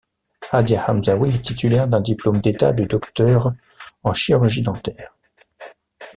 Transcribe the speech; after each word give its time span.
Hadia 0.51 0.83
Hamzawi 0.87 1.35
est 1.35 1.43
titulaire 1.45 1.87
d'un 1.87 2.01
diplôme 2.01 2.39
d’État 2.41 2.73
de 2.73 2.85
docteure 2.85 3.53
en 4.01 4.13
chirurgie 4.13 4.63
dentaire. 4.63 5.13